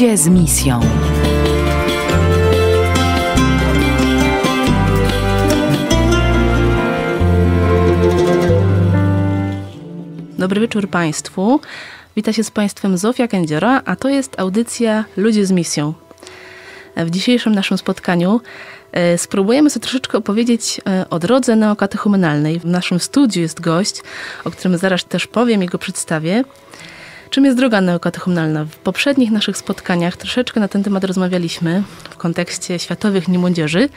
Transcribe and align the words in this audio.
Ludzie 0.00 0.16
z 0.16 0.28
misją. 0.28 0.80
Dobry 10.38 10.60
wieczór 10.60 10.88
Państwu. 10.88 11.60
Witam 12.16 12.34
się 12.34 12.44
z 12.44 12.50
Państwem 12.50 12.98
Zofia 12.98 13.28
Kędziora, 13.28 13.82
a 13.84 13.96
to 13.96 14.08
jest 14.08 14.40
audycja 14.40 15.04
Ludzie 15.16 15.46
z 15.46 15.52
misją. 15.52 15.94
W 16.96 17.10
dzisiejszym 17.10 17.54
naszym 17.54 17.78
spotkaniu 17.78 18.40
e, 18.92 19.18
spróbujemy 19.18 19.70
sobie 19.70 19.82
troszeczkę 19.82 20.18
opowiedzieć 20.18 20.80
e, 20.86 21.10
o 21.10 21.18
drodze 21.18 21.56
neokatechumenalnej. 21.56 22.60
W 22.60 22.66
naszym 22.66 23.00
studiu 23.00 23.42
jest 23.42 23.60
gość, 23.60 24.02
o 24.44 24.50
którym 24.50 24.78
zaraz 24.78 25.04
też 25.04 25.26
powiem 25.26 25.62
i 25.62 25.66
go 25.66 25.78
przedstawię. 25.78 26.44
Czym 27.30 27.44
jest 27.44 27.56
droga 27.56 27.80
neokatechumenalna? 27.80 28.64
W 28.64 28.76
poprzednich 28.76 29.30
naszych 29.30 29.56
spotkaniach 29.56 30.16
troszeczkę 30.16 30.60
na 30.60 30.68
ten 30.68 30.82
temat 30.82 31.04
rozmawialiśmy 31.04 31.82
w 32.10 32.16
kontekście 32.16 32.78
Światowych 32.78 33.24
Dni 33.24 33.38
Młodzieży, 33.38 33.88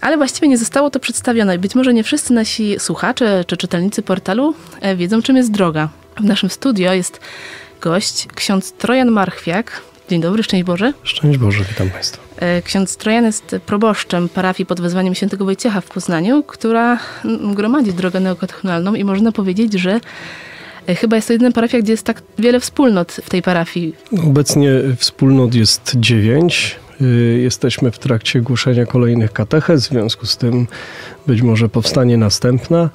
ale 0.00 0.16
właściwie 0.16 0.48
nie 0.48 0.58
zostało 0.58 0.90
to 0.90 1.00
przedstawione. 1.00 1.58
Być 1.58 1.74
może 1.74 1.94
nie 1.94 2.04
wszyscy 2.04 2.32
nasi 2.32 2.76
słuchacze 2.78 3.44
czy 3.46 3.56
czytelnicy 3.56 4.02
portalu 4.02 4.54
e, 4.80 4.96
wiedzą, 4.96 5.22
czym 5.22 5.36
jest 5.36 5.50
droga. 5.50 5.88
W 6.16 6.24
naszym 6.24 6.50
studio 6.50 6.92
jest 6.92 7.20
gość, 7.80 8.28
ksiądz 8.34 8.72
Trojan 8.72 9.10
Marchwiak. 9.10 9.82
Dzień 10.08 10.20
dobry, 10.20 10.42
szczęść 10.42 10.64
Boże. 10.64 10.92
Szczęść 11.02 11.38
Boże, 11.38 11.64
witam 11.68 11.90
Państwa. 11.90 12.22
E, 12.36 12.62
ksiądz 12.62 12.96
Trojan 12.96 13.24
jest 13.24 13.56
proboszczem 13.66 14.28
parafii 14.28 14.66
pod 14.66 14.80
wezwaniem 14.80 15.14
świętego 15.14 15.44
Wojciecha 15.44 15.80
w 15.80 15.86
Poznaniu, 15.86 16.42
która 16.42 16.98
mm, 17.24 17.54
gromadzi 17.54 17.92
drogę 17.92 18.20
neokatechunalną 18.20 18.94
i 18.94 19.04
można 19.04 19.32
powiedzieć, 19.32 19.72
że 19.72 20.00
chyba 20.86 21.16
jest 21.16 21.28
to 21.28 21.32
jedyna 21.32 21.52
parafia, 21.52 21.78
gdzie 21.78 21.92
jest 21.92 22.06
tak 22.06 22.22
wiele 22.38 22.60
wspólnot 22.60 23.12
w 23.12 23.30
tej 23.30 23.42
parafii. 23.42 23.94
Obecnie 24.26 24.70
wspólnot 24.96 25.54
jest 25.54 25.92
dziewięć. 25.96 26.76
Y, 27.00 27.40
Jesteśmy 27.42 27.90
w 27.90 27.98
trakcie 27.98 28.40
głoszenia 28.40 28.86
kolejnych 28.86 29.32
katechez, 29.32 29.86
w 29.86 29.90
związku 29.90 30.26
z 30.26 30.36
tym 30.36 30.66
być 31.26 31.42
może 31.42 31.68
powstanie 31.68 32.16
następna. 32.16 32.90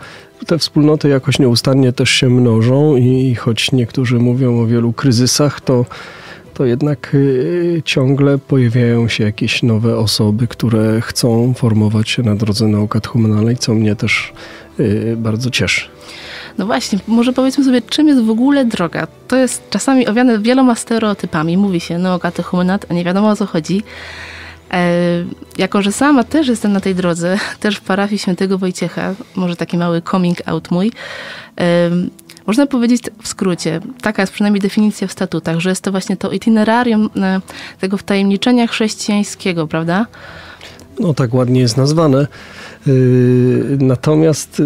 Te 0.48 0.58
wspólnoty 0.58 1.10
jakoś 1.10 1.40
nieustannie 1.40 1.94
też 1.94 2.10
się 2.10 2.30
mnożą 2.30 2.96
i 2.96 3.36
choć 3.36 3.72
niektórzy 3.72 4.20
mówią 4.20 4.60
o 4.62 4.66
wielu 4.66 4.94
kryzysach, 4.94 5.62
to, 5.62 5.86
to 6.54 6.66
jednak 6.66 7.12
y, 7.14 7.82
ciągle 7.86 8.38
pojawiają 8.38 9.08
się 9.08 9.24
jakieś 9.24 9.64
nowe 9.64 9.98
osoby, 9.98 10.48
które 10.48 11.02
chcą 11.02 11.54
formować 11.54 12.10
się 12.10 12.24
na 12.24 12.36
drodze 12.36 12.68
neokatechumenalnej, 12.68 13.58
co 13.58 13.74
mnie 13.74 13.96
też 13.96 14.34
bardzo 15.18 15.50
cieszy. 15.50 15.88
No 16.58 16.66
właśnie, 16.66 17.00
może 17.08 17.34
powiedzmy 17.34 17.64
sobie, 17.64 17.82
czym 17.82 18.08
jest 18.08 18.22
w 18.22 18.30
ogóle 18.30 18.66
droga? 18.66 19.08
To 19.28 19.36
jest 19.36 19.70
czasami 19.70 20.08
owiane 20.08 20.40
wieloma 20.40 20.76
stereotypami. 20.76 21.58
Mówi 21.58 21.80
się 21.80 21.98
neokatechumenat, 21.98 22.86
a 22.90 22.94
nie 22.94 23.04
wiadomo 23.04 23.30
o 23.30 23.36
co 23.36 23.46
chodzi. 23.46 23.84
E, 24.72 24.92
jako, 25.58 25.82
że 25.82 25.92
sama 25.92 26.24
też 26.24 26.48
jestem 26.48 26.74
na 26.74 26.80
tej 26.80 26.96
drodze, 26.96 27.38
też 27.60 27.76
w 27.76 27.82
parafii 27.82 28.20
świętego 28.20 28.58
Wojciecha, 28.58 29.14
może 29.36 29.56
taki 29.56 29.78
mały 29.78 30.02
coming 30.02 30.38
out 30.46 30.72
mój, 30.72 30.92
e, 31.60 31.90
można 32.48 32.66
powiedzieć 32.66 33.02
w 33.22 33.28
skrócie, 33.28 33.80
taka 34.02 34.22
jest 34.22 34.34
przynajmniej 34.34 34.62
definicja 34.62 35.08
w 35.08 35.12
statutach, 35.12 35.60
że 35.60 35.70
jest 35.70 35.82
to 35.82 35.92
właśnie 35.92 36.18
to 36.18 36.32
itinerarium 36.32 37.10
e, 37.16 37.42
tego 37.80 37.98
wtajemniczenia 37.98 38.68
chrześcijańskiego, 38.68 39.68
prawda? 39.68 40.06
No 41.00 41.14
tak 41.14 41.34
ładnie 41.34 41.62
jest 41.62 41.78
nazwane. 41.78 42.28
Yy, 42.88 43.78
Natomiast 43.80 44.60
yy, 44.60 44.66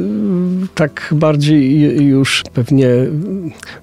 tak 0.75 1.09
bardziej 1.11 1.81
już 2.05 2.43
pewnie 2.53 2.89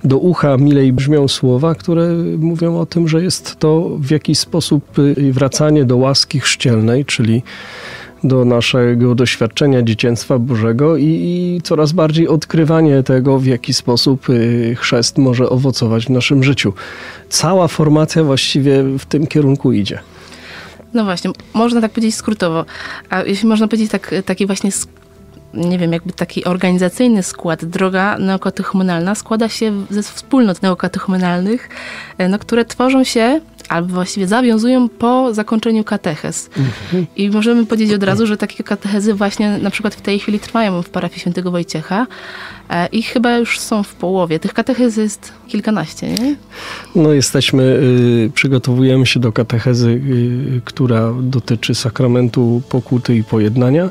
do 0.04 0.18
ucha 0.18 0.56
milej 0.56 0.92
brzmią 0.92 1.28
słowa, 1.28 1.74
które 1.74 2.08
mówią 2.38 2.78
o 2.78 2.86
tym, 2.86 3.08
że 3.08 3.22
jest 3.22 3.56
to 3.58 3.90
w 3.98 4.10
jakiś 4.10 4.38
sposób 4.38 4.98
yy, 4.98 5.32
wracanie 5.32 5.84
do 5.84 5.96
łaski 5.96 6.40
chrzcielnej, 6.40 7.04
czyli 7.04 7.42
do 8.24 8.44
naszego 8.44 9.14
doświadczenia 9.14 9.82
dzieciństwa 9.82 10.38
Bożego 10.38 10.96
i, 10.96 11.04
i 11.04 11.60
coraz 11.62 11.92
bardziej 11.92 12.28
odkrywanie 12.28 13.02
tego, 13.02 13.38
w 13.38 13.46
jaki 13.46 13.74
sposób 13.74 14.26
chrzest 14.76 15.18
może 15.18 15.48
owocować 15.50 16.06
w 16.06 16.10
naszym 16.10 16.44
życiu. 16.44 16.72
Cała 17.28 17.68
formacja 17.68 18.24
właściwie 18.24 18.82
w 18.98 19.04
tym 19.04 19.26
kierunku 19.26 19.72
idzie. 19.72 19.98
No 20.94 21.04
właśnie, 21.04 21.30
można 21.54 21.80
tak 21.80 21.92
powiedzieć 21.92 22.14
skrótowo. 22.14 22.64
A 23.10 23.22
jeśli 23.22 23.48
można 23.48 23.68
powiedzieć 23.68 23.90
tak, 23.90 24.14
taki 24.24 24.46
właśnie, 24.46 24.70
nie 25.54 25.78
wiem, 25.78 25.92
jakby 25.92 26.12
taki 26.12 26.44
organizacyjny 26.44 27.22
skład, 27.22 27.64
droga 27.64 28.18
neokatechumenalna 28.18 29.14
składa 29.14 29.48
się 29.48 29.86
ze 29.90 30.02
wspólnot 30.02 30.62
neokatechumenalnych, 30.62 31.68
e, 32.18 32.28
no, 32.28 32.38
które 32.38 32.64
tworzą 32.64 33.04
się 33.04 33.40
albo 33.68 33.94
właściwie 33.94 34.26
zawiązują 34.26 34.88
po 34.88 35.34
zakończeniu 35.34 35.84
katechez. 35.84 36.50
I 37.16 37.30
możemy 37.30 37.66
powiedzieć 37.66 37.94
od 37.94 38.02
razu, 38.02 38.26
że 38.26 38.36
takie 38.36 38.64
katechezy 38.64 39.14
właśnie 39.14 39.58
na 39.58 39.70
przykład 39.70 39.94
w 39.94 40.00
tej 40.00 40.18
chwili 40.18 40.40
trwają 40.40 40.82
w 40.82 40.90
parafii 40.90 41.20
świętego 41.20 41.50
Wojciecha 41.50 42.06
e, 42.70 42.86
i 42.86 43.02
chyba 43.02 43.38
już 43.38 43.58
są 43.58 43.82
w 43.82 43.94
połowie. 43.94 44.38
Tych 44.38 44.54
katechez 44.54 44.96
jest 44.96 45.32
kilkanaście, 45.48 46.08
nie? 46.08 46.36
No 46.94 47.12
jesteśmy, 47.12 47.62
y, 47.62 48.30
przygotowujemy 48.34 49.06
się 49.06 49.20
do 49.20 49.32
katechezy, 49.32 49.88
y, 49.88 50.60
która 50.64 51.12
dotyczy 51.22 51.74
sakramentu 51.74 52.62
pokuty 52.68 53.16
i 53.16 53.24
pojednania. 53.24 53.90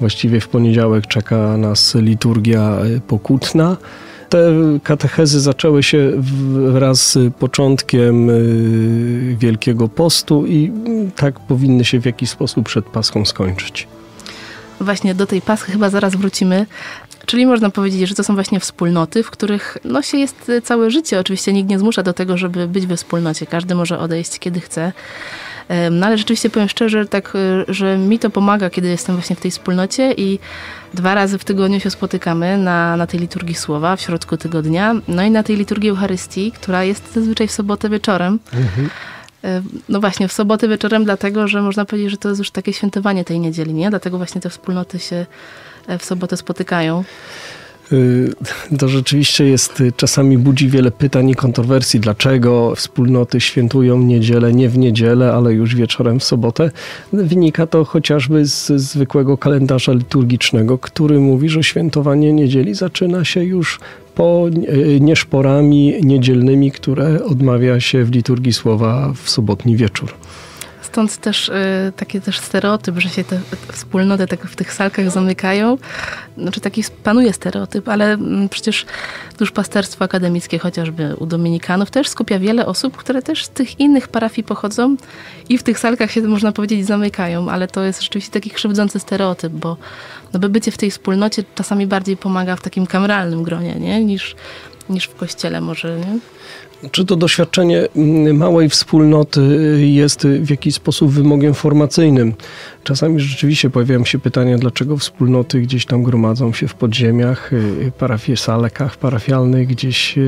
Właściwie 0.00 0.40
w 0.40 0.48
poniedziałek 0.48 1.06
czeka 1.06 1.56
nas 1.56 1.94
liturgia 1.94 2.78
y, 2.96 3.00
pokutna. 3.00 3.76
Te 4.32 4.52
katechezy 4.82 5.40
zaczęły 5.40 5.82
się 5.82 6.12
wraz 6.72 7.12
z 7.12 7.34
początkiem 7.34 8.30
y, 8.30 9.36
Wielkiego 9.38 9.88
Postu 9.88 10.46
i 10.46 10.72
mm, 10.86 11.10
tak 11.10 11.40
powinny 11.40 11.84
się 11.84 12.00
w 12.00 12.04
jakiś 12.06 12.30
sposób 12.30 12.66
przed 12.66 12.84
Paschą 12.84 13.24
skończyć. 13.24 13.88
Właśnie 14.80 15.14
do 15.14 15.26
tej 15.26 15.42
paschy 15.42 15.72
chyba 15.72 15.90
zaraz 15.90 16.16
wrócimy. 16.16 16.66
Czyli 17.26 17.46
można 17.46 17.70
powiedzieć, 17.70 18.08
że 18.08 18.14
to 18.14 18.24
są 18.24 18.34
właśnie 18.34 18.60
wspólnoty, 18.60 19.22
w 19.22 19.30
których 19.30 19.78
no, 19.84 20.02
się 20.02 20.18
jest 20.18 20.52
całe 20.64 20.90
życie. 20.90 21.20
Oczywiście 21.20 21.52
nikt 21.52 21.70
nie 21.70 21.78
zmusza 21.78 22.02
do 22.02 22.12
tego, 22.12 22.36
żeby 22.36 22.68
być 22.68 22.86
we 22.86 22.96
wspólnocie. 22.96 23.46
Każdy 23.46 23.74
może 23.74 23.98
odejść, 23.98 24.38
kiedy 24.38 24.60
chce. 24.60 24.92
No 25.90 26.06
ale 26.06 26.18
rzeczywiście 26.18 26.50
powiem 26.50 26.68
szczerze, 26.68 27.06
tak, 27.06 27.32
y, 27.68 27.74
że 27.74 27.98
mi 27.98 28.18
to 28.18 28.30
pomaga, 28.30 28.70
kiedy 28.70 28.88
jestem 28.88 29.16
właśnie 29.16 29.36
w 29.36 29.40
tej 29.40 29.50
wspólnocie 29.50 30.12
i 30.16 30.38
dwa 30.94 31.14
razy 31.14 31.38
w 31.38 31.44
tygodniu 31.44 31.80
się 31.80 31.90
spotykamy 31.90 32.58
na, 32.58 32.96
na 32.96 33.06
tej 33.06 33.20
liturgii 33.20 33.54
słowa 33.54 33.96
w 33.96 34.00
środku 34.00 34.36
tygodnia, 34.36 34.94
no 35.08 35.22
i 35.22 35.30
na 35.30 35.42
tej 35.42 35.56
liturgii 35.56 35.90
Eucharystii, 35.90 36.52
która 36.52 36.84
jest 36.84 37.12
zazwyczaj 37.14 37.48
w 37.48 37.52
sobotę 37.52 37.88
wieczorem. 37.88 38.38
E, 39.44 39.62
No 39.88 40.00
właśnie, 40.00 40.28
w 40.28 40.32
sobotę 40.32 40.68
wieczorem, 40.68 41.04
dlatego 41.04 41.48
że 41.48 41.62
można 41.62 41.84
powiedzieć, 41.84 42.10
że 42.10 42.16
to 42.16 42.28
jest 42.28 42.38
już 42.38 42.50
takie 42.50 42.72
świętowanie 42.72 43.24
tej 43.24 43.40
niedzieli, 43.40 43.74
nie? 43.74 43.90
Dlatego 43.90 44.16
właśnie 44.16 44.40
te 44.40 44.50
wspólnoty 44.50 44.98
się 44.98 45.26
e, 45.86 45.98
w 45.98 46.04
sobotę 46.04 46.36
spotykają. 46.36 47.04
Y, 47.92 48.32
To 48.78 48.88
rzeczywiście 48.88 49.44
jest, 49.44 49.80
y, 49.80 49.92
czasami 49.96 50.38
budzi 50.38 50.68
wiele 50.68 50.90
pytań 50.90 51.28
i 51.28 51.34
kontrowersji, 51.34 52.00
dlaczego 52.00 52.74
wspólnoty 52.76 53.40
świętują 53.40 53.98
niedzielę 53.98 54.52
nie 54.52 54.68
w 54.68 54.78
niedzielę, 54.78 55.32
ale 55.32 55.52
już 55.52 55.74
wieczorem 55.74 56.20
w 56.20 56.24
sobotę. 56.24 56.70
Wynika 57.12 57.66
to 57.66 57.84
chociażby 57.84 58.46
z 58.46 58.66
zwykłego 58.82 59.38
kalendarza 59.38 59.92
liturgicznego, 59.92 60.78
który 60.78 61.20
mówi, 61.20 61.48
że 61.48 61.62
świętowanie 61.62 62.32
niedzieli 62.32 62.74
zaczyna 62.74 63.24
się 63.24 63.44
już 63.44 63.80
po 64.14 64.48
y, 64.68 65.00
nieszporami 65.00 65.94
niedzielnymi, 66.02 66.72
które 66.72 67.24
odmawia 67.24 67.80
się 67.80 68.04
w 68.04 68.10
liturgii 68.10 68.52
słowa 68.52 69.12
w 69.22 69.30
sobotni 69.30 69.76
wieczór. 69.76 70.14
Stąd 70.92 71.16
też 71.16 71.48
e, 71.48 71.92
taki 71.96 72.20
też 72.20 72.38
stereotyp, 72.38 72.98
że 72.98 73.08
się 73.08 73.24
te 73.24 73.40
wspólnoty 73.72 74.26
tak 74.26 74.46
w 74.46 74.56
tych 74.56 74.72
salkach 74.72 75.10
zamykają. 75.10 75.78
Znaczy 76.38 76.60
taki 76.60 76.84
panuje 77.04 77.32
stereotyp, 77.32 77.88
ale 77.88 78.12
mm, 78.12 78.48
przecież 78.48 78.86
duszpasterstwo 79.38 80.04
akademickie 80.04 80.58
chociażby 80.58 81.16
u 81.16 81.26
Dominikanów 81.26 81.90
też 81.90 82.08
skupia 82.08 82.38
wiele 82.38 82.66
osób, 82.66 82.96
które 82.96 83.22
też 83.22 83.44
z 83.44 83.48
tych 83.48 83.80
innych 83.80 84.08
parafii 84.08 84.44
pochodzą 84.44 84.96
i 85.48 85.58
w 85.58 85.62
tych 85.62 85.78
salkach 85.78 86.10
się 86.10 86.22
można 86.22 86.52
powiedzieć 86.52 86.86
zamykają, 86.86 87.50
ale 87.50 87.68
to 87.68 87.82
jest 87.82 88.02
rzeczywiście 88.02 88.32
taki 88.32 88.50
krzywdzący 88.50 89.00
stereotyp, 89.00 89.52
bo 89.52 89.76
no 90.32 90.40
by 90.40 90.48
bycie 90.48 90.70
w 90.70 90.78
tej 90.78 90.90
wspólnocie 90.90 91.44
czasami 91.54 91.86
bardziej 91.86 92.16
pomaga 92.16 92.56
w 92.56 92.62
takim 92.62 92.86
kameralnym 92.86 93.42
gronie, 93.42 93.74
nie? 93.74 94.04
Niż, 94.04 94.36
niż 94.88 95.04
w 95.04 95.14
kościele 95.14 95.60
może, 95.60 95.98
nie? 95.98 96.18
Czy 96.90 97.04
to 97.04 97.16
doświadczenie 97.16 97.88
mm, 97.96 98.36
małej 98.36 98.68
wspólnoty 98.68 99.40
jest 99.80 100.26
w 100.26 100.50
jakiś 100.50 100.74
sposób 100.74 101.10
wymogiem 101.10 101.54
formacyjnym? 101.54 102.34
Czasami 102.84 103.20
rzeczywiście 103.20 103.70
pojawiają 103.70 104.04
się 104.04 104.18
pytania, 104.18 104.58
dlaczego 104.58 104.96
wspólnoty 104.96 105.60
gdzieś 105.60 105.86
tam 105.86 106.02
gromadzą 106.02 106.52
się 106.52 106.68
w 106.68 106.74
podziemiach, 106.74 107.52
y, 107.52 107.92
parafie, 107.98 108.36
salekach 108.36 108.96
parafialnych, 108.96 109.68
gdzieś 109.68 110.18
y, 110.18 110.20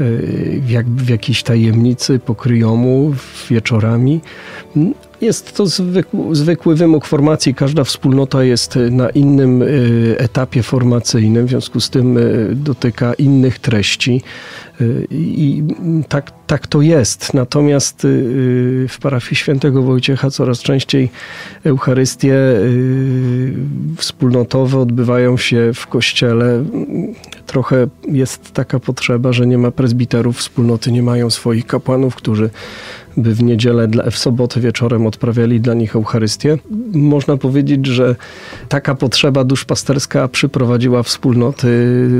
y, 0.00 0.60
w, 0.60 0.70
jak, 0.70 0.86
w 0.86 1.08
jakiejś 1.08 1.42
tajemnicy 1.42 2.18
pokryjomu 2.18 3.14
wieczorami. 3.50 4.20
Jest 5.20 5.56
to 5.56 5.66
zwykły, 5.66 6.36
zwykły 6.36 6.74
wymóg 6.74 7.06
formacji. 7.06 7.54
Każda 7.54 7.84
wspólnota 7.84 8.44
jest 8.44 8.78
na 8.90 9.10
innym 9.10 9.62
y, 9.62 10.16
etapie 10.18 10.62
formacyjnym, 10.62 11.46
w 11.46 11.50
związku 11.50 11.80
z 11.80 11.90
tym 11.90 12.18
y, 12.18 12.50
dotyka 12.54 13.14
innych 13.14 13.58
treści. 13.58 14.22
I 15.10 15.62
tak, 16.08 16.32
tak 16.46 16.66
to 16.66 16.82
jest. 16.82 17.34
Natomiast 17.34 18.06
w 18.88 18.96
parafii 19.02 19.36
świętego 19.36 19.82
Wojciecha 19.82 20.30
coraz 20.30 20.58
częściej 20.58 21.10
Eucharystie 21.64 22.34
wspólnotowe 23.96 24.78
odbywają 24.78 25.36
się 25.36 25.70
w 25.74 25.86
kościele. 25.86 26.64
Trochę 27.46 27.86
jest 28.08 28.52
taka 28.52 28.80
potrzeba, 28.80 29.32
że 29.32 29.46
nie 29.46 29.58
ma 29.58 29.70
prezbiterów, 29.70 30.36
wspólnoty 30.38 30.92
nie 30.92 31.02
mają 31.02 31.30
swoich 31.30 31.66
kapłanów, 31.66 32.14
którzy 32.14 32.50
by 33.16 33.34
w 33.34 33.42
niedzielę, 33.42 33.88
w 34.10 34.18
sobotę 34.18 34.60
wieczorem 34.60 35.06
odprawiali 35.06 35.60
dla 35.60 35.74
nich 35.74 35.96
Eucharystię. 35.96 36.58
Można 36.92 37.36
powiedzieć, 37.36 37.86
że 37.86 38.16
taka 38.68 38.94
potrzeba 38.94 39.44
duszpasterska 39.44 40.28
przyprowadziła 40.28 41.02
wspólnoty 41.02 41.68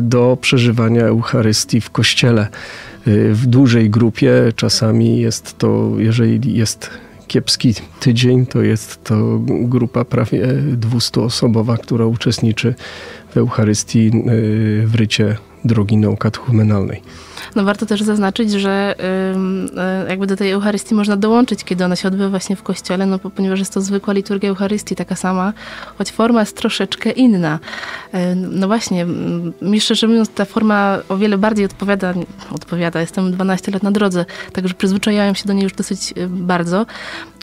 do 0.02 0.38
przeżywania 0.40 1.06
Eucharystii 1.06 1.80
w 1.80 1.90
kościele 1.90 2.48
w 3.32 3.46
dużej 3.46 3.90
grupie. 3.90 4.32
Czasami 4.56 5.20
jest 5.20 5.58
to, 5.58 5.90
jeżeli 5.98 6.54
jest 6.54 6.90
kiepski 7.26 7.74
tydzień, 8.00 8.46
to 8.46 8.62
jest 8.62 9.04
to 9.04 9.38
grupa 9.46 10.04
prawie 10.04 10.46
200-osobowa, 10.80 11.78
która 11.78 12.06
uczestniczy 12.06 12.74
w 13.30 13.36
Eucharystii 13.36 14.10
w 14.84 14.94
rycie 14.94 15.36
drogi 15.66 15.96
naukatechumenalnej. 15.96 17.02
No 17.56 17.64
warto 17.64 17.86
też 17.86 18.02
zaznaczyć, 18.02 18.52
że 18.52 18.94
y, 20.06 20.08
jakby 20.08 20.26
do 20.26 20.36
tej 20.36 20.50
Eucharystii 20.50 20.94
można 20.94 21.16
dołączyć, 21.16 21.64
kiedy 21.64 21.84
ona 21.84 21.96
się 21.96 22.08
odbywa 22.08 22.30
właśnie 22.30 22.56
w 22.56 22.62
kościele, 22.62 23.06
no 23.06 23.18
ponieważ 23.18 23.58
jest 23.58 23.74
to 23.74 23.80
zwykła 23.80 24.14
liturgia 24.14 24.50
Eucharystii, 24.50 24.96
taka 24.96 25.16
sama, 25.16 25.52
choć 25.98 26.12
forma 26.12 26.40
jest 26.40 26.56
troszeczkę 26.56 27.10
inna. 27.10 27.58
Y, 28.14 28.18
no 28.36 28.66
właśnie, 28.66 29.06
mi 29.62 29.80
szczerze 29.80 30.06
mówiąc, 30.06 30.28
ta 30.28 30.44
forma 30.44 30.98
o 31.08 31.16
wiele 31.16 31.38
bardziej 31.38 31.64
odpowiada, 31.64 32.14
odpowiada, 32.50 33.00
jestem 33.00 33.32
12 33.32 33.72
lat 33.72 33.82
na 33.82 33.90
drodze, 33.90 34.24
także 34.52 34.74
przyzwyczajałem 34.74 35.34
się 35.34 35.44
do 35.46 35.52
niej 35.52 35.62
już 35.62 35.72
dosyć 35.72 36.14
y, 36.16 36.28
bardzo. 36.28 36.86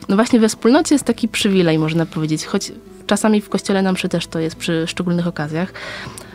No 0.10 0.16
właśnie 0.16 0.40
we 0.40 0.50
wspólnocie 0.50 0.96
jest 0.96 1.06
taki 1.06 1.28
przywilej, 1.28 1.80
można 1.80 2.06
powiedzieć, 2.06 2.46
choć 2.46 2.72
czasami 3.08 3.42
w 3.42 3.50
kościele 3.50 3.82
nam 3.82 3.96
przy 3.96 4.10
też 4.10 4.28
to 4.28 4.40
jest 4.40 4.56
przy 4.56 4.88
szczególnych 4.88 5.28
okazjach 5.28 5.74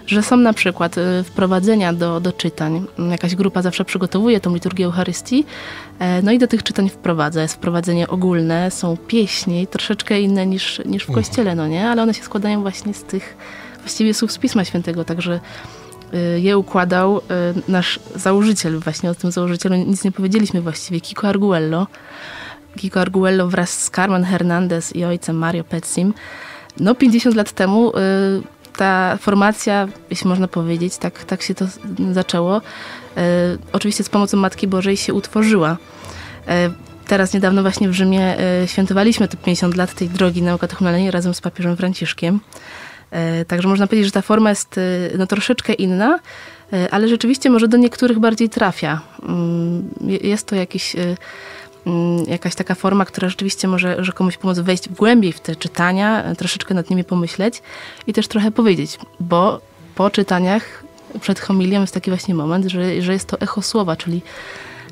że 0.08 0.22
są 0.22 0.36
na 0.36 0.52
przykład 0.52 0.98
y, 0.98 1.24
wprowadzenia 1.24 1.92
do, 1.92 2.20
do 2.20 2.32
czytań. 2.32 2.86
Jakaś 3.10 3.34
grupa 3.34 3.62
zawsze 3.62 3.84
przygotowuje 3.84 4.40
tą 4.40 4.54
liturgię 4.54 4.84
Eucharystii, 4.84 5.44
e, 5.98 6.22
no 6.22 6.32
i 6.32 6.38
do 6.38 6.46
tych 6.46 6.62
czytań 6.62 6.88
wprowadza. 6.88 7.42
Jest 7.42 7.54
wprowadzenie 7.54 8.08
ogólne, 8.08 8.70
są 8.70 8.96
pieśni, 8.96 9.66
troszeczkę 9.66 10.20
inne 10.20 10.46
niż, 10.46 10.80
niż 10.86 11.04
w 11.04 11.12
kościele, 11.12 11.54
no 11.54 11.68
nie? 11.68 11.88
Ale 11.90 12.02
one 12.02 12.14
się 12.14 12.22
składają 12.22 12.60
właśnie 12.60 12.94
z 12.94 13.04
tych 13.04 13.36
właściwie 13.80 14.14
słów 14.14 14.32
z 14.32 14.38
Pisma 14.38 14.64
Świętego, 14.64 15.04
także 15.04 15.40
y, 16.14 16.40
je 16.40 16.58
układał 16.58 17.18
y, 17.18 17.22
nasz 17.68 18.00
założyciel, 18.14 18.78
właśnie 18.78 19.10
o 19.10 19.14
tym 19.14 19.30
założycielu 19.30 19.74
nic 19.74 20.04
nie 20.04 20.12
powiedzieliśmy 20.12 20.60
właściwie, 20.60 21.00
Kiko 21.00 21.28
Arguello. 21.28 21.86
Kiko 22.76 23.00
Arguello 23.00 23.48
wraz 23.48 23.82
z 23.82 23.90
Carmen 23.90 24.24
Hernandez 24.24 24.96
i 24.96 25.04
ojcem 25.04 25.36
Mario 25.36 25.64
Petsim. 25.64 26.14
No 26.80 26.94
50 26.94 27.36
lat 27.36 27.52
temu 27.52 27.92
ta 28.78 29.16
formacja, 29.20 29.88
jeśli 30.10 30.28
można 30.28 30.48
powiedzieć, 30.48 30.98
tak, 30.98 31.24
tak 31.24 31.42
się 31.42 31.54
to 31.54 31.64
zaczęło, 32.12 32.56
e, 32.56 33.20
oczywiście 33.72 34.04
z 34.04 34.08
pomocą 34.08 34.36
Matki 34.36 34.66
Bożej 34.66 34.96
się 34.96 35.14
utworzyła. 35.14 35.76
E, 36.48 36.70
teraz 37.06 37.34
niedawno 37.34 37.62
właśnie 37.62 37.88
w 37.88 37.92
Rzymie 37.92 38.38
e, 38.38 38.68
świętowaliśmy 38.68 39.28
te 39.28 39.36
50 39.36 39.76
lat 39.76 39.94
tej 39.94 40.08
drogi 40.08 40.42
naukatechnologicznej 40.42 41.10
razem 41.10 41.34
z 41.34 41.40
papieżem 41.40 41.76
Franciszkiem. 41.76 42.40
Także 43.46 43.68
można 43.68 43.86
powiedzieć, 43.86 44.06
że 44.06 44.12
ta 44.12 44.22
forma 44.22 44.50
jest 44.50 44.80
no, 45.18 45.26
troszeczkę 45.26 45.72
inna, 45.72 46.18
ale 46.90 47.08
rzeczywiście 47.08 47.50
może 47.50 47.68
do 47.68 47.76
niektórych 47.76 48.18
bardziej 48.18 48.48
trafia. 48.48 49.00
Mm, 49.28 49.88
jest 50.22 50.46
to 50.46 50.56
jakiś 50.56 50.96
jakaś 52.26 52.54
taka 52.54 52.74
forma, 52.74 53.04
która 53.04 53.28
rzeczywiście 53.28 53.68
może 53.68 54.04
że 54.04 54.12
komuś 54.12 54.36
pomóc 54.36 54.58
wejść 54.58 54.88
głębiej 54.88 55.32
w 55.32 55.40
te 55.40 55.56
czytania, 55.56 56.34
troszeczkę 56.38 56.74
nad 56.74 56.90
nimi 56.90 57.04
pomyśleć 57.04 57.62
i 58.06 58.12
też 58.12 58.28
trochę 58.28 58.50
powiedzieć, 58.50 58.98
bo 59.20 59.60
po 59.94 60.10
czytaniach 60.10 60.84
przed 61.20 61.40
homilią 61.40 61.80
jest 61.80 61.94
taki 61.94 62.10
właśnie 62.10 62.34
moment, 62.34 62.66
że, 62.66 63.02
że 63.02 63.12
jest 63.12 63.28
to 63.28 63.40
echo 63.40 63.62
słowa, 63.62 63.96
czyli, 63.96 64.22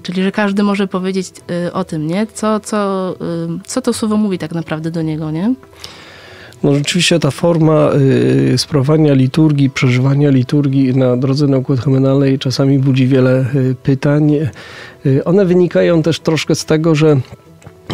czyli 0.03 0.23
że 0.23 0.33
każdy 0.33 0.63
może 0.63 0.87
powiedzieć 0.87 1.33
y, 1.67 1.73
o 1.73 1.85
tym, 1.85 2.07
nie? 2.07 2.27
Co, 2.27 2.61
co, 2.61 3.11
y, 3.13 3.67
co 3.67 3.83
to 3.83 3.93
słowo 3.93 4.17
mówi 4.17 4.39
tak 4.39 4.53
naprawdę 4.53 4.91
do 4.91 5.03
niego, 5.03 5.31
nie? 5.31 5.55
No 6.63 6.75
rzeczywiście 6.75 7.19
ta 7.19 7.31
forma 7.31 7.91
y, 8.53 8.59
sprawowania 8.59 9.15
liturgii, 9.15 9.71
przeżywania 9.71 10.31
liturgii 10.31 10.97
na 10.97 11.17
drodze 11.17 11.47
naukotechumenalnej 11.47 12.39
czasami 12.39 12.79
budzi 12.79 13.07
wiele 13.07 13.47
y, 13.55 13.75
pytań. 13.83 14.35
Y, 15.07 15.25
one 15.25 15.45
wynikają 15.45 16.03
też 16.03 16.21
troszkę 16.21 16.55
z 16.55 16.65
tego, 16.65 16.95
że 16.95 17.17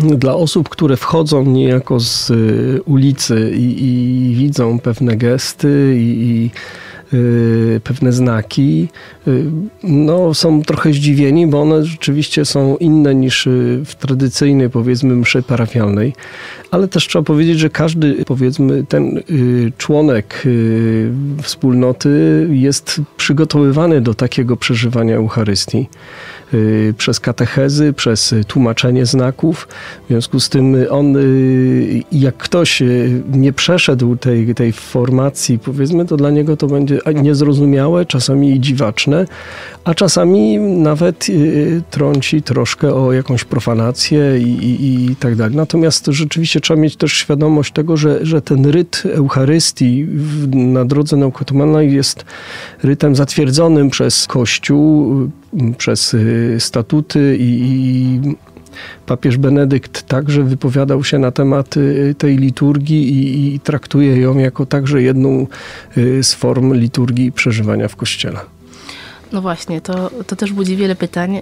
dla 0.01 0.35
osób, 0.35 0.69
które 0.69 0.97
wchodzą 0.97 1.45
niejako 1.45 2.01
z 2.01 2.31
y, 2.31 2.81
ulicy 2.85 3.53
i, 3.57 3.85
i 3.85 4.35
widzą 4.35 4.79
pewne 4.79 5.17
gesty 5.17 5.95
i, 5.99 6.01
i 6.03 6.51
pewne 7.85 8.13
znaki, 8.13 8.89
y, 9.29 9.45
no, 9.83 10.35
są 10.35 10.63
trochę 10.63 10.93
zdziwieni, 10.93 11.47
bo 11.47 11.61
one 11.63 11.85
rzeczywiście 11.85 12.45
są 12.45 12.77
inne 12.77 13.15
niż 13.15 13.47
y, 13.47 13.83
w 13.85 13.95
tradycyjnej, 13.95 14.71
powiedzmy, 14.71 15.17
mszy 15.17 15.43
parafialnej. 15.43 16.13
Ale 16.71 16.89
też 16.89 17.09
trzeba 17.09 17.23
powiedzieć, 17.23 17.59
że 17.59 17.71
każdy, 17.71 18.25
powiedzmy, 18.25 18.85
ten 18.89 19.23
członek 19.79 20.43
wspólnoty 21.43 22.49
jest 22.51 23.01
przygotowywany 23.17 24.01
do 24.01 24.15
takiego 24.15 24.57
przeżywania 24.57 25.17
Eucharystii. 25.17 25.89
Y, 26.55 26.95
przez 26.99 27.21
katechezy, 27.21 27.93
przez 27.93 28.35
tłumaczenie 28.47 29.07
znaków. 29.07 29.69
W 30.05 30.09
związku 30.09 30.41
z 30.41 30.49
tym 30.49 30.77
on, 30.91 31.17
y, 31.17 32.03
jak 32.13 32.37
ktoś 32.37 32.83
y, 32.83 33.23
nie 33.33 33.53
przeszedł 33.53 34.17
tej, 34.17 34.55
tej 34.55 34.73
formacji, 34.73 35.59
powiedzmy, 35.59 36.07
to 36.07 36.17
dla 36.17 36.31
niego 36.31 36.57
to 36.57 36.67
będzie 36.67 36.99
niezrozumiałe, 37.15 38.07
czasami 38.07 38.61
dziwaczne, 38.61 39.27
a 39.85 39.95
czasami 39.95 40.59
nawet 40.59 41.27
trąci 41.91 42.43
troszkę 42.43 42.95
o 42.95 43.13
jakąś 43.13 43.45
profanację 43.45 44.39
i, 44.39 44.65
i, 44.65 45.11
i 45.11 45.17
tak 45.17 45.37
dalej. 45.37 45.57
Natomiast 45.57 46.07
rzeczywiście 46.07 46.61
trzeba 46.61 46.81
mieć 46.81 46.97
też 46.97 47.13
świadomość 47.13 47.73
tego, 47.73 47.97
że, 47.97 48.27
że 48.27 48.43
ten 48.43 48.67
ryt 48.67 49.03
Eucharystii 49.15 50.07
na 50.53 50.85
drodze 50.85 51.17
naukotomalnej 51.17 51.95
jest 51.95 52.25
rytem 52.83 53.17
zatwierdzonym 53.17 53.91
przez 53.91 54.27
Kościół, 54.27 55.15
przez 55.79 56.15
y, 56.15 56.57
statuty 56.59 57.37
i, 57.41 57.61
i 57.63 58.21
papież 59.07 59.37
Benedykt 59.37 60.03
także 60.03 60.43
wypowiadał 60.43 61.05
się 61.05 61.19
na 61.19 61.31
temat 61.31 61.77
y, 61.77 62.15
tej 62.19 62.37
liturgii 62.37 63.09
i, 63.09 63.55
i, 63.55 63.61
traktuje 63.61 64.17
ją 64.17 64.39
jako 64.39 64.67
także 64.67 65.03
jedną 65.03 65.47
y, 65.97 66.23
z 66.23 66.35
form 66.35 66.75
liturgii 66.75 67.33
przeżywania 67.33 67.89
w 67.89 67.97
Kościele. 67.97 68.41
No 69.33 69.43
właśnie, 69.43 69.81
to, 69.81 70.11
to 70.27 70.37
też 70.37 70.53
budzi 70.53 70.77
wiele 70.77 70.97
pytań. 70.97 71.41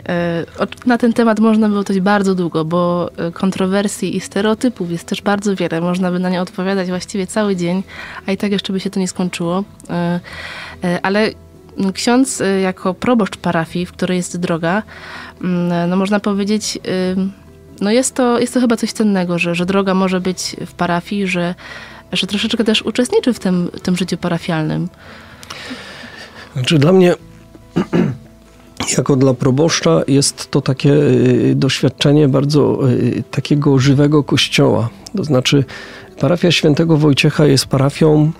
Na 0.86 0.98
ten 0.98 1.12
temat 1.12 1.40
można 1.40 1.68
by 1.68 1.74
mówić 1.74 2.00
bardzo 2.00 2.34
długo, 2.34 2.64
bo 2.64 3.10
kontrowersji 3.32 4.16
i 4.16 4.20
stereotypów 4.20 4.90
jest 4.90 5.04
też 5.04 5.22
bardzo 5.22 5.56
wiele. 5.56 5.80
Można 5.80 6.10
by 6.10 6.18
na 6.18 6.30
nie 6.30 6.42
odpowiadać 6.42 6.88
właściwie 6.88 7.26
cały 7.26 7.56
dzień, 7.56 7.82
a 8.26 8.32
i 8.32 8.36
tak 8.36 8.52
jeszcze 8.52 8.72
by 8.72 8.80
się 8.80 8.90
to 8.90 9.00
nie 9.00 9.08
skończyło. 9.08 9.64
Ale 11.02 11.30
ksiądz 11.94 12.40
y, 12.40 12.60
jako 12.60 12.94
proboszcz 12.94 13.36
parafii, 13.36 13.86
w 13.86 13.92
której 13.92 14.16
jest 14.16 14.36
droga, 14.36 14.82
mm, 15.42 15.90
no 15.90 15.96
można 15.96 16.20
powiedzieć, 16.20 16.78
y, 16.86 17.16
no 17.80 17.90
jest 17.90 18.14
to, 18.14 18.38
jest 18.38 18.54
to 18.54 18.60
chyba 18.60 18.76
coś 18.76 18.92
cennego, 18.92 19.38
że, 19.38 19.54
że 19.54 19.66
droga 19.66 19.94
może 19.94 20.20
być 20.20 20.56
w 20.66 20.72
parafii, 20.72 21.26
że, 21.26 21.54
że 22.12 22.26
troszeczkę 22.26 22.64
też 22.64 22.82
uczestniczy 22.82 23.32
w 23.32 23.38
tym, 23.38 23.70
tym 23.82 23.96
życiu 23.96 24.16
parafialnym. 24.16 24.88
Znaczy 26.52 26.78
dla 26.78 26.92
mnie 26.92 27.14
jako 28.98 29.16
dla 29.16 29.34
proboszcza 29.34 30.02
jest 30.08 30.50
to 30.50 30.60
takie 30.60 30.92
y, 30.92 31.52
doświadczenie 31.56 32.28
bardzo 32.28 32.78
takiego 33.30 33.78
żywego 33.78 34.24
kościoła. 34.24 34.88
To 35.16 35.24
znaczy 35.24 35.64
parafia 36.20 36.50
świętego 36.50 36.96
Wojciecha 36.96 37.46
jest 37.46 37.66
parafią 37.66 38.32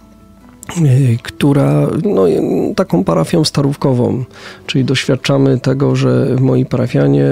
która 1.23 1.87
no, 2.05 2.27
taką 2.77 3.05
parafią 3.05 3.45
starówkową, 3.45 4.25
czyli 4.67 4.85
doświadczamy 4.85 5.61
tego, 5.61 5.97
że 5.97 6.37
moi 6.41 6.67
parafianie 6.67 7.27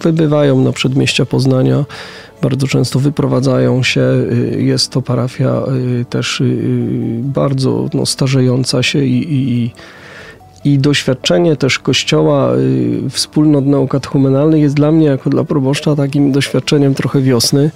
wybywają 0.00 0.60
na 0.60 0.72
przedmieścia 0.72 1.26
Poznania, 1.26 1.84
bardzo 2.42 2.66
często 2.66 2.98
wyprowadzają 2.98 3.82
się. 3.82 4.00
Y, 4.00 4.62
jest 4.62 4.92
to 4.92 5.02
parafia 5.02 5.62
y, 6.00 6.04
też 6.04 6.42
bardzo 7.22 7.88
no, 7.94 8.06
starzejąca 8.06 8.82
się 8.82 9.04
i, 9.04 9.34
i 9.34 9.64
I 9.64 9.72
doświadczenie 10.64 11.56
też 11.56 11.78
Kościoła, 11.78 12.54
y, 12.54 13.10
wspólnot 13.10 13.66
neokatechumenalnych 13.66 14.62
jest 14.62 14.74
dla 14.74 14.92
mnie, 14.92 15.06
jako 15.06 15.30
dla 15.30 15.44
proboszcza, 15.44 15.96
takim 15.96 16.32
doświadczeniem 16.32 16.94
trochę 16.94 17.20
wiosny, 17.20 17.70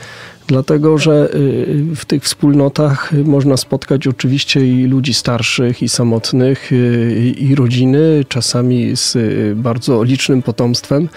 dlatego 0.46 0.98
że 0.98 1.34
y, 1.34 1.84
w 1.96 2.04
tych 2.04 2.22
wspólnotach 2.24 3.12
można 3.24 3.56
spotkać 3.56 4.06
oczywiście 4.06 4.66
i 4.66 4.86
ludzi 4.86 5.14
starszych, 5.14 5.82
i 5.82 5.88
samotnych, 5.88 6.72
y, 6.72 7.34
i 7.38 7.54
rodziny, 7.54 8.24
czasami 8.28 8.96
z 8.96 9.16
bardzo 9.58 10.02
licznym 10.02 10.42
potomstwem. 10.42 11.08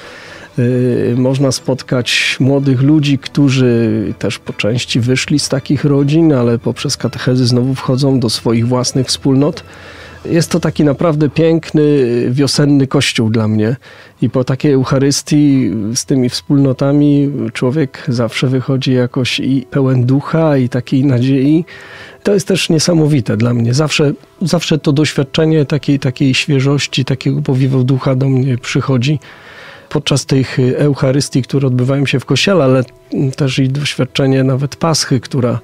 Można 1.16 1.52
spotkać 1.52 2.38
młodych 2.40 2.82
ludzi, 2.82 3.20
którzy 3.20 4.04
też 4.20 4.40
po 4.40 4.54
części 4.54 5.00
wyszli 5.00 5.40
z 5.40 5.50
takich 5.50 5.86
rodzin, 5.86 6.34
ale 6.34 6.60
poprzez 6.60 6.98
katechezy 6.98 7.48
znowu 7.48 7.76
wchodzą 7.76 8.20
do 8.20 8.30
swoich 8.30 8.68
własnych 8.68 9.08
wspólnot. 9.08 9.64
Jest 10.32 10.52
to 10.52 10.60
taki 10.60 10.84
naprawdę 10.84 11.30
piękny, 11.30 11.84
wiosenny 12.30 12.88
kościół 12.88 13.30
dla 13.30 13.48
mnie. 13.48 13.76
I 14.22 14.30
po 14.30 14.44
takiej 14.44 14.72
Eucharystii 14.72 15.72
z 15.96 16.06
tymi 16.06 16.30
wspólnotami 16.30 17.32
człowiek 17.54 18.04
zawsze 18.08 18.48
wychodzi 18.48 18.94
jakoś 18.94 19.40
i 19.40 19.66
pełen 19.72 20.06
ducha 20.06 20.58
i 20.58 20.70
takiej 20.70 21.06
nadziei. 21.06 21.66
To 22.24 22.34
jest 22.34 22.48
też 22.48 22.70
niesamowite 22.70 23.38
dla 23.38 23.54
mnie. 23.54 23.74
Zawsze, 23.74 24.14
zawsze 24.42 24.78
to 24.78 24.92
doświadczenie 24.92 25.66
takiej, 25.66 26.00
takiej 26.00 26.34
świeżości, 26.34 27.06
takiego 27.06 27.42
powiewu 27.42 27.84
ducha 27.84 28.16
do 28.16 28.30
mnie 28.30 28.58
przychodzi 28.58 29.20
podczas 29.90 30.26
tych 30.26 30.58
Eucharystii, 30.78 31.42
które 31.42 31.68
odbywają 31.68 32.06
się 32.06 32.20
w 32.20 32.26
kościele, 32.26 32.64
ale 32.64 32.84
też 33.36 33.60
i 33.60 33.70
doświadczenie 33.70 34.44
nawet 34.44 34.76
Paschy, 34.76 35.20
która 35.20 35.60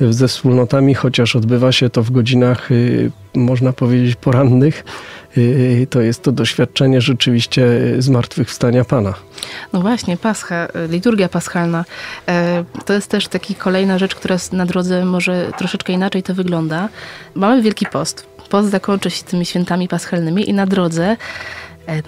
ze 0.00 0.28
wspólnotami, 0.28 0.94
chociaż 0.94 1.36
odbywa 1.36 1.72
się 1.72 1.90
to 1.90 2.02
w 2.02 2.10
godzinach, 2.10 2.70
y, 2.70 3.10
można 3.34 3.72
powiedzieć, 3.72 4.16
porannych, 4.16 4.84
y, 5.36 5.86
to 5.90 6.00
jest 6.00 6.22
to 6.22 6.32
doświadczenie 6.32 7.00
rzeczywiście 7.00 7.66
zmartwychwstania 7.98 8.84
Pana. 8.84 9.14
No 9.72 9.80
właśnie, 9.80 10.16
Pascha, 10.16 10.68
liturgia 10.88 11.28
paschalna, 11.28 11.84
e, 12.28 12.64
to 12.86 12.92
jest 12.92 13.10
też 13.10 13.28
taka 13.28 13.54
kolejna 13.58 13.98
rzecz, 13.98 14.14
która 14.14 14.36
na 14.52 14.66
drodze 14.66 15.04
może 15.04 15.52
troszeczkę 15.58 15.92
inaczej 15.92 16.22
to 16.22 16.34
wygląda. 16.34 16.88
Mamy 17.34 17.62
Wielki 17.62 17.86
Post. 17.86 18.26
Post 18.50 18.70
zakończy 18.70 19.10
się 19.10 19.24
tymi 19.24 19.46
świętami 19.46 19.88
paschalnymi 19.88 20.50
i 20.50 20.54
na 20.54 20.66
drodze 20.66 21.16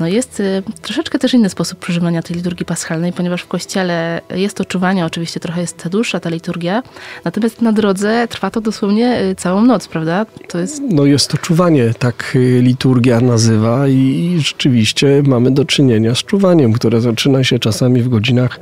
no 0.00 0.08
jest 0.08 0.40
y, 0.40 0.62
troszeczkę 0.82 1.18
też 1.18 1.34
inny 1.34 1.48
sposób 1.48 1.78
przeżywania 1.78 2.22
tej 2.22 2.36
liturgii 2.36 2.66
paschalnej, 2.66 3.12
ponieważ 3.12 3.42
w 3.42 3.46
kościele 3.46 4.20
jest 4.34 4.56
to 4.56 4.64
czuwanie, 4.64 5.06
oczywiście 5.06 5.40
trochę 5.40 5.60
jest 5.60 5.88
dłuższa 5.88 6.20
ta 6.20 6.30
liturgia, 6.30 6.82
natomiast 7.24 7.62
na 7.62 7.72
drodze 7.72 8.28
trwa 8.28 8.50
to 8.50 8.60
dosłownie 8.60 9.20
y, 9.22 9.34
całą 9.34 9.62
noc, 9.62 9.88
prawda? 9.88 10.26
To 10.48 10.58
jest... 10.58 10.82
No 10.90 11.04
jest 11.04 11.30
to 11.30 11.38
czuwanie, 11.38 11.94
tak 11.98 12.32
y, 12.36 12.60
liturgia 12.62 13.20
nazywa 13.20 13.88
i 13.88 14.36
rzeczywiście 14.38 15.22
mamy 15.26 15.50
do 15.50 15.64
czynienia 15.64 16.14
z 16.14 16.18
czuwaniem, 16.18 16.72
które 16.72 17.00
zaczyna 17.00 17.44
się 17.44 17.58
czasami 17.58 18.02
w 18.02 18.08
godzinach 18.08 18.60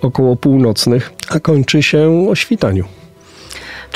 około 0.00 0.36
północnych, 0.36 1.12
a 1.28 1.40
kończy 1.40 1.82
się 1.82 2.26
o 2.30 2.34
świtaniu. 2.34 2.84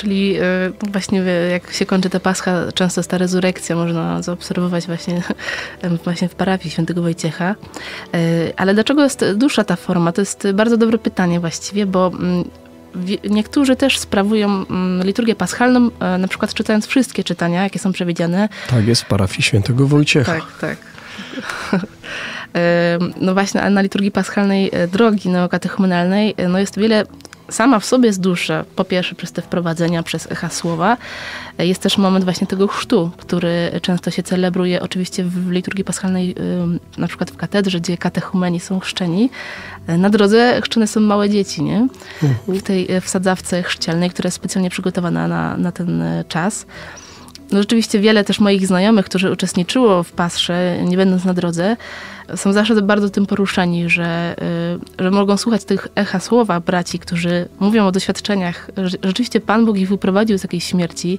Czyli 0.01 0.37
e, 0.37 0.43
właśnie 0.91 1.23
jak 1.51 1.73
się 1.73 1.87
kończy 1.87 2.11
ta 2.11 2.21
Pascha, 2.21 2.73
często 2.75 3.03
ta 3.03 3.19
rezurekcja 3.19 3.77
można 3.77 4.23
zaobserwować 4.23 4.87
właśnie, 4.87 5.23
właśnie 6.05 6.29
w 6.29 6.35
parafii 6.35 6.71
świętego 6.71 7.03
Wojciecha. 7.03 7.55
E, 8.15 8.17
ale 8.57 8.75
dlaczego 8.75 9.03
jest 9.03 9.25
dłuższa 9.35 9.65
ta 9.65 9.77
forma? 9.77 10.13
To 10.13 10.23
jest 10.23 10.49
bardzo 10.55 10.77
dobre 10.77 10.99
pytanie 10.99 11.41
właściwie, 11.41 11.87
bo 11.87 12.07
mm, 12.07 12.45
Niektórzy 13.31 13.77
też 13.77 13.99
sprawują 13.99 14.67
mm, 14.67 15.07
liturgię 15.07 15.35
paschalną, 15.35 15.91
e, 16.01 16.19
na 16.19 16.29
przykład 16.29 16.55
czytając 16.55 16.87
wszystkie 16.87 17.25
czytania, 17.25 17.63
jakie 17.63 17.79
są 17.79 17.93
przewidziane. 17.93 18.49
Tak 18.71 18.87
jest 18.87 19.03
w 19.03 19.07
parafii 19.07 19.43
świętego 19.43 19.87
Wojciecha. 19.87 20.33
Tak, 20.33 20.59
tak. 20.61 20.79
No 23.21 23.35
właśnie, 23.35 23.63
a 23.63 23.71
na 23.71 23.81
liturgii 23.81 24.11
paschalnej 24.11 24.71
drogi 24.93 25.29
neokatechumenalnej 25.29 26.35
no 26.49 26.59
jest 26.59 26.79
wiele 26.79 27.05
sama 27.51 27.81
w 27.81 27.85
sobie 27.85 28.07
jest 28.07 28.21
dłuższa. 28.21 28.65
Po 28.77 28.85
pierwsze 28.85 29.15
przez 29.15 29.33
te 29.33 29.43
wprowadzenia, 29.43 30.03
przez 30.03 30.33
echa 30.33 30.49
słowa. 30.49 30.97
Jest 31.59 31.83
też 31.83 31.99
moment 31.99 32.25
właśnie 32.25 32.47
tego 32.47 32.69
chrztu, 32.69 33.11
który 33.17 33.81
często 33.83 34.11
się 34.11 34.23
celebruje 34.23 34.83
oczywiście 34.83 35.25
w 35.25 35.51
liturgii 35.51 35.85
paschalnej, 35.85 36.35
na 36.99 37.09
przykład 37.09 37.31
w 37.31 37.37
katedrze, 37.37 37.81
gdzie 37.81 37.99
katechumeni 37.99 38.61
są 38.61 38.81
chrzczeni. 38.81 39.31
Na 39.89 40.11
drodze 40.11 40.61
chrzczone 40.63 40.87
są 40.87 41.01
małe 41.01 41.31
dzieci, 41.31 41.63
nie? 41.63 41.89
Mhm. 42.23 42.59
W 42.59 42.63
tej 42.63 42.89
wsadzawce 43.01 43.63
chrzcielnej, 43.63 44.11
która 44.11 44.27
jest 44.27 44.37
specjalnie 44.37 44.71
przygotowana 44.71 45.29
na, 45.29 45.57
na 45.57 45.73
ten 45.73 46.03
czas. 46.29 46.67
No 47.53 47.59
rzeczywiście 47.59 48.01
wiele 48.01 48.25
też 48.25 48.41
moich 48.41 48.67
znajomych, 48.67 49.07
którzy 49.07 49.31
uczestniczyło 49.31 50.03
w 50.03 50.13
pasrze, 50.13 50.79
nie 50.85 50.97
będąc 50.97 51.25
na 51.25 51.35
drodze, 51.35 51.77
są 52.37 52.53
zawsze 52.53 52.83
bardzo 52.83 53.11
tym 53.11 53.27
poruszeni, 53.27 53.89
że, 53.89 54.37
y, 54.99 55.03
że 55.03 55.11
mogą 55.11 55.37
słuchać 55.37 55.65
tych 55.65 55.89
echa 55.95 56.21
słowa 56.21 56.61
braci, 56.61 56.99
którzy 56.99 57.49
mówią 57.61 57.87
o 57.87 57.93
doświadczeniach. 57.93 58.71
Rzeczywiście 59.03 59.41
Pan 59.41 59.67
Bóg 59.67 59.79
ich 59.79 59.89
wyprowadził 59.89 60.39
z 60.39 60.43
jakiejś 60.43 60.65
śmierci 60.65 61.19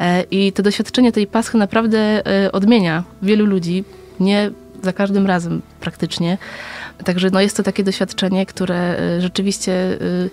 e, 0.00 0.22
i 0.22 0.52
to 0.52 0.62
doświadczenie 0.62 1.12
tej 1.12 1.26
paschy 1.26 1.58
naprawdę 1.58 1.98
e, 2.26 2.52
odmienia 2.52 3.04
wielu 3.22 3.46
ludzi. 3.46 3.84
Nie 4.20 4.50
za 4.82 4.92
każdym 4.92 5.26
razem 5.26 5.62
praktycznie. 5.80 6.38
Także 7.04 7.30
no 7.30 7.40
jest 7.40 7.56
to 7.56 7.62
takie 7.62 7.84
doświadczenie, 7.84 8.46
które 8.46 9.00
y, 9.16 9.20
rzeczywiście 9.20 9.72
y, 9.72 10.30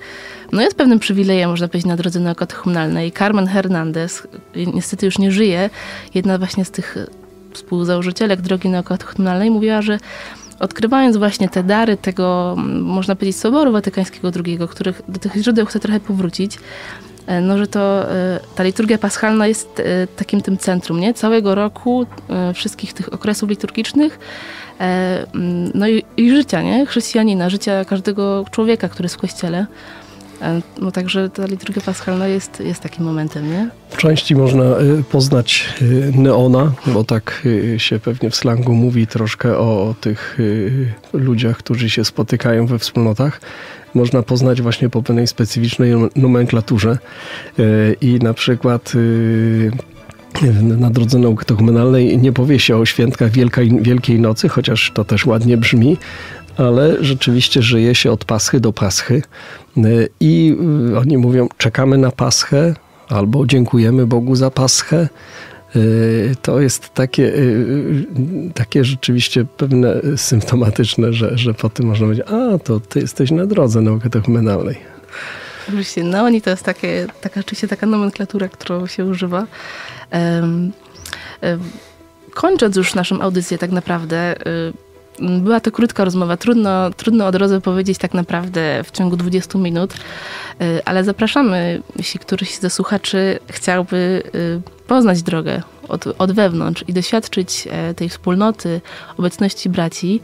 no 0.51 0.61
jest 0.61 0.75
pewnym 0.75 0.99
przywilejem, 0.99 1.49
można 1.49 1.67
powiedzieć, 1.67 1.87
na 1.87 1.95
drodze 1.95 2.19
neokatechumenalnej. 2.19 3.11
Carmen 3.11 3.47
Hernandez 3.47 4.27
y, 4.55 4.65
niestety 4.73 5.05
już 5.05 5.19
nie 5.19 5.31
żyje. 5.31 5.69
Jedna 6.13 6.37
właśnie 6.37 6.65
z 6.65 6.71
tych 6.71 6.97
współzałożycielek 7.53 8.41
drogi 8.41 8.69
neokatechumenalnej 8.69 9.51
mówiła, 9.51 9.81
że 9.81 9.97
odkrywając 10.59 11.17
właśnie 11.17 11.49
te 11.49 11.63
dary 11.63 11.97
tego, 11.97 12.55
można 12.81 13.15
powiedzieć, 13.15 13.37
Soboru 13.39 13.71
Watykańskiego 13.71 14.31
II, 14.45 14.59
których 14.69 15.01
do 15.07 15.19
tych 15.19 15.35
źródeł 15.35 15.65
chcę 15.65 15.79
trochę 15.79 15.99
powrócić, 15.99 16.57
no, 17.41 17.57
że 17.57 17.67
to 17.67 18.05
ta 18.55 18.63
liturgia 18.63 18.97
paschalna 18.97 19.47
jest 19.47 19.81
takim 20.15 20.41
tym 20.41 20.57
centrum, 20.57 20.99
nie? 20.99 21.13
Całego 21.13 21.55
roku, 21.55 22.05
wszystkich 22.53 22.93
tych 22.93 23.13
okresów 23.13 23.49
liturgicznych, 23.49 24.19
E, 24.81 25.25
no 25.73 25.87
i, 25.87 26.03
i 26.17 26.29
życia, 26.29 26.61
nie? 26.61 26.85
Chrześcijanina, 26.85 27.49
życia 27.49 27.85
każdego 27.85 28.45
człowieka, 28.51 28.89
który 28.89 29.05
jest 29.05 29.15
w 29.15 29.17
kościele. 29.17 29.65
E, 30.41 30.61
no 30.81 30.91
także 30.91 31.29
ta 31.29 31.45
liturgia 31.45 31.81
paschalna 31.85 32.27
jest, 32.27 32.59
jest 32.59 32.81
takim 32.81 33.05
momentem, 33.05 33.49
nie? 33.49 33.69
W 33.89 33.97
części 33.97 34.35
można 34.35 34.63
e, 34.63 35.03
poznać 35.11 35.73
neona, 36.15 36.71
bo 36.87 37.03
tak 37.03 37.47
się 37.77 37.99
pewnie 37.99 38.29
w 38.29 38.35
slangu 38.35 38.73
mówi 38.73 39.07
troszkę 39.07 39.57
o 39.57 39.95
tych 40.01 40.37
ludziach, 41.13 41.57
którzy 41.57 41.89
się 41.89 42.05
spotykają 42.05 42.65
we 42.65 42.79
wspólnotach. 42.79 43.41
Można 43.93 44.23
poznać 44.23 44.61
właśnie 44.61 44.89
po 44.89 45.03
pewnej 45.03 45.27
specyficznej 45.27 45.91
nomenklaturze 46.15 46.97
i 48.01 48.19
na 48.21 48.33
przykład 48.33 48.93
na 50.61 50.89
drodze 50.89 51.19
naukotokumenalnej 51.19 52.17
nie 52.17 52.33
powie 52.33 52.59
się 52.59 52.77
o 52.77 52.85
świętkach 52.85 53.31
Wielkiej 53.81 54.19
Nocy, 54.19 54.49
chociaż 54.49 54.91
to 54.93 55.05
też 55.05 55.25
ładnie 55.25 55.57
brzmi, 55.57 55.97
ale 56.57 57.03
rzeczywiście 57.03 57.61
żyje 57.61 57.95
się 57.95 58.11
od 58.11 58.25
Paschy 58.25 58.59
do 58.59 58.73
Paschy 58.73 59.21
i 60.19 60.57
y, 60.91 60.97
oni 60.97 61.17
mówią, 61.17 61.47
czekamy 61.57 61.97
na 61.97 62.11
Paschę 62.11 62.75
albo 63.09 63.45
dziękujemy 63.45 64.07
Bogu 64.07 64.35
za 64.35 64.51
Paschę. 64.51 65.09
Y, 65.75 66.35
to 66.41 66.61
jest 66.61 66.93
takie, 66.93 67.33
takie 68.53 68.85
rzeczywiście 68.85 69.45
pewne 69.57 70.01
symptomatyczne, 70.17 71.13
że, 71.13 71.37
że 71.37 71.53
po 71.53 71.69
tym 71.69 71.85
można 71.85 72.05
powiedzieć, 72.05 72.25
a 72.27 72.57
to 72.57 72.79
ty 72.79 72.99
jesteś 72.99 73.31
na 73.31 73.45
drodze 73.45 73.81
naukotokumenalnej. 73.81 74.77
Oczywiście, 75.67 76.03
no 76.03 76.23
oni 76.23 76.41
to 76.41 76.49
jest 76.49 76.63
takie, 76.63 77.07
taka, 77.21 77.39
oczywiście 77.39 77.67
taka 77.67 77.85
nomenklatura, 77.85 78.47
którą 78.47 78.87
się 78.87 79.05
używa. 79.05 79.47
Kończąc 82.33 82.75
już 82.75 82.95
naszą 82.95 83.21
audycję 83.21 83.57
tak 83.57 83.71
naprawdę, 83.71 84.35
była 85.19 85.59
to 85.59 85.71
krótka 85.71 86.05
rozmowa. 86.05 86.37
Trudno, 86.37 86.91
trudno 86.91 87.27
od 87.27 87.35
razu 87.35 87.61
powiedzieć 87.61 87.97
tak 87.97 88.13
naprawdę 88.13 88.83
w 88.83 88.91
ciągu 88.91 89.17
20 89.17 89.59
minut, 89.59 89.93
ale 90.85 91.03
zapraszamy, 91.03 91.81
jeśli 91.95 92.19
któryś 92.19 92.57
ze 92.57 92.69
słuchaczy 92.69 93.39
chciałby 93.49 94.23
poznać 94.87 95.23
drogę 95.23 95.61
od, 95.87 96.07
od 96.17 96.31
wewnątrz 96.31 96.83
i 96.87 96.93
doświadczyć 96.93 97.67
e, 97.71 97.93
tej 97.93 98.09
wspólnoty, 98.09 98.81
obecności 99.17 99.69
braci, 99.69 100.21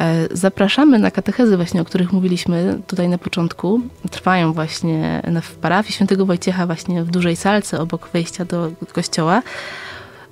E, 0.00 0.28
zapraszamy 0.30 0.98
na 0.98 1.10
katechezy 1.10 1.56
właśnie, 1.56 1.80
o 1.82 1.84
których 1.84 2.12
mówiliśmy 2.12 2.78
tutaj 2.86 3.08
na 3.08 3.18
początku. 3.18 3.80
Trwają 4.10 4.52
właśnie 4.52 5.22
w 5.42 5.54
parafii 5.54 5.94
świętego 5.94 6.26
Wojciecha 6.26 6.66
właśnie 6.66 7.04
w 7.04 7.10
dużej 7.10 7.36
salce 7.36 7.80
obok 7.80 8.08
wejścia 8.12 8.44
do 8.44 8.70
kościoła. 8.92 9.42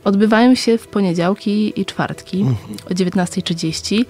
Odbywają 0.08 0.54
się 0.54 0.78
w 0.78 0.86
poniedziałki 0.86 1.80
i 1.80 1.86
czwartki 1.86 2.44
o 2.90 2.94
19.30. 2.94 4.04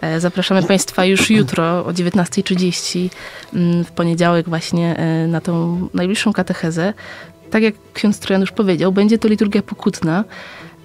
E, 0.00 0.20
zapraszamy 0.20 0.62
Państwa 0.62 1.04
już 1.04 1.30
jutro 1.30 1.86
o 1.86 1.90
19.30 1.90 3.10
mm, 3.54 3.84
w 3.84 3.92
poniedziałek 3.92 4.48
właśnie 4.48 4.96
e, 4.96 5.26
na 5.26 5.40
tą 5.40 5.88
najbliższą 5.94 6.32
katechezę. 6.32 6.94
Tak 7.50 7.62
jak 7.62 7.74
ksiądz 7.92 8.18
Trojan 8.18 8.40
już 8.40 8.52
powiedział, 8.52 8.92
będzie 8.92 9.18
to 9.18 9.28
liturgia 9.28 9.62
pokutna. 9.62 10.24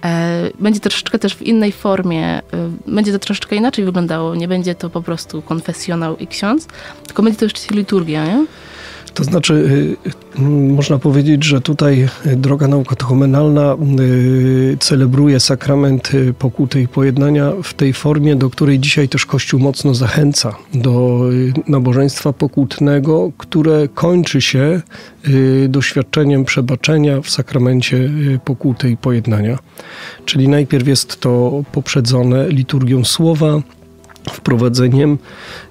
E, 0.04 0.50
będzie 0.58 0.80
to 0.80 0.88
troszeczkę 0.88 1.18
też 1.18 1.34
w 1.34 1.42
innej 1.42 1.72
formie, 1.72 2.42
będzie 2.86 3.12
to 3.12 3.18
troszeczkę 3.18 3.56
inaczej 3.56 3.84
wyglądało. 3.84 4.34
Nie 4.34 4.48
będzie 4.48 4.74
to 4.74 4.90
po 4.90 5.02
prostu 5.02 5.42
konfesjonał 5.42 6.16
i 6.16 6.26
ksiądz, 6.26 6.68
tylko 7.06 7.22
będzie 7.22 7.38
to 7.38 7.44
jeszcze 7.44 7.74
liturgia, 7.74 8.24
nie? 8.24 8.46
To 9.14 9.24
znaczy, 9.24 9.54
y, 9.54 10.40
y, 10.40 10.42
można 10.72 10.98
powiedzieć, 10.98 11.44
że 11.44 11.60
tutaj 11.60 12.08
droga 12.36 12.68
naukotechomenalna 12.68 13.76
y, 14.00 14.76
celebruje 14.80 15.40
sakrament 15.40 16.12
pokuty 16.38 16.82
i 16.82 16.88
pojednania 16.88 17.52
w 17.62 17.74
tej 17.74 17.92
formie, 17.92 18.36
do 18.36 18.50
której 18.50 18.78
dzisiaj 18.78 19.08
też 19.08 19.26
Kościół 19.26 19.60
mocno 19.60 19.94
zachęca, 19.94 20.54
do 20.74 21.20
nabożeństwa 21.68 22.32
pokutnego, 22.32 23.32
które 23.38 23.88
kończy 23.88 24.40
się 24.40 24.82
doświadczeniem 25.68 26.44
przebaczenia 26.44 27.20
w 27.20 27.30
sakramencie 27.30 28.10
pokuty 28.44 28.90
i 28.90 28.96
pojednania. 28.96 29.58
Czyli 30.24 30.48
najpierw 30.48 30.88
jest 30.88 31.20
to 31.20 31.62
poprzedzone 31.72 32.48
liturgią 32.48 33.04
słowa, 33.04 33.62
wprowadzeniem, 34.32 35.18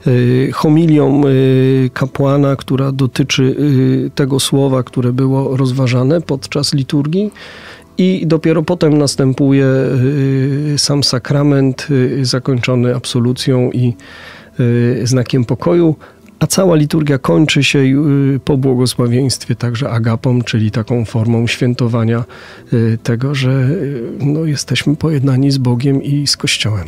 y, 0.08 0.50
homilią 0.54 1.22
y, 1.28 1.90
kapłana, 1.94 2.56
która 2.56 2.92
dotyczy 2.92 3.44
y, 3.44 4.12
tego 4.16 4.40
słowa, 4.40 4.84
które 4.84 5.14
było 5.14 5.58
rozważane 5.58 6.22
podczas 6.22 6.74
liturgii. 6.74 7.32
I 7.98 8.28
dopiero 8.28 8.64
potem 8.64 8.98
następuje 8.98 9.66
sam 10.78 11.04
sakrament 11.04 11.88
zakończony 12.22 12.96
absolucją 12.96 13.72
i 13.72 13.94
znakiem 15.04 15.46
pokoju, 15.46 15.96
a 16.40 16.48
cała 16.48 16.76
liturgia 16.76 17.18
kończy 17.18 17.64
się 17.64 17.80
po 18.46 18.58
błogosławieństwie 18.58 19.56
także 19.56 19.90
agapą, 19.90 20.42
czyli 20.42 20.72
taką 20.72 21.06
formą 21.06 21.48
świętowania 21.48 22.24
tego, 23.04 23.36
że 23.36 23.70
no, 24.20 24.46
jesteśmy 24.46 24.96
pojednani 24.96 25.52
z 25.52 25.58
Bogiem 25.58 26.04
i 26.04 26.28
z 26.28 26.38
Kościołem. 26.38 26.88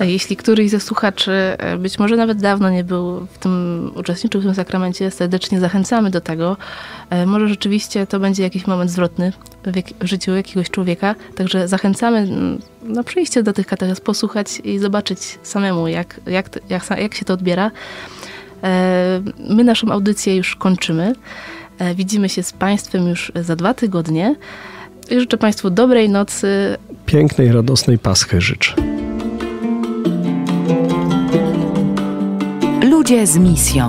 Jeśli 0.00 0.36
któryś 0.36 0.70
ze 0.70 0.80
słuchaczy 0.80 1.32
e, 1.32 1.76
być 1.76 1.98
może 1.98 2.16
nawet 2.16 2.38
dawno 2.38 2.70
nie 2.70 2.84
był 2.84 3.26
w 3.26 3.38
tym, 3.38 3.90
uczestniczył 3.94 4.40
w 4.40 4.44
tym 4.44 4.54
sakramencie, 4.54 5.10
serdecznie 5.10 5.60
zachęcamy 5.60 6.10
do 6.10 6.20
tego. 6.20 6.56
E, 7.10 7.26
może 7.26 7.48
rzeczywiście 7.48 8.06
to 8.06 8.20
będzie 8.20 8.42
jakiś 8.42 8.66
moment 8.66 8.90
zwrotny 8.90 9.32
w, 10.00 10.06
życiu 10.06 10.34
jakiegoś 10.34 10.70
człowieka, 10.70 11.14
także 11.34 11.68
zachęcamy 11.68 12.18
mm, 12.18 12.58
na 12.82 13.02
przyjście 13.02 13.42
do 13.42 13.52
tych 13.52 13.66
katechez, 13.66 14.00
posłuchać 14.00 14.60
i 14.64 14.78
zobaczyć 14.78 15.38
samemu, 15.42 15.88
jak, 15.88 16.20
jak, 16.26 16.58
jak, 16.68 16.90
jak 16.98 17.14
się 17.14 17.24
to 17.24 17.34
odbiera. 17.34 17.70
E, 18.62 19.22
my 19.48 19.64
naszą 19.64 19.92
audycję 19.92 20.36
już 20.36 20.56
kończymy. 20.56 21.12
Widzimy 21.94 22.28
się 22.28 22.42
z 22.42 22.52
Państwem 22.52 23.08
już 23.08 23.32
za 23.34 23.56
dwa 23.56 23.74
tygodnie. 23.74 24.36
I 25.10 25.20
życzę 25.20 25.36
Państwu 25.36 25.70
dobrej 25.70 26.08
nocy. 26.08 26.76
Pięknej, 27.06 27.52
radosnej 27.52 27.98
Paschy 27.98 28.40
życzę. 28.40 29.05
Ludzie 33.06 33.26
z 33.26 33.38
misją. 33.38 33.88